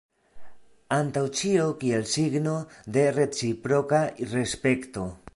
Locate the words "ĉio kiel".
1.39-2.07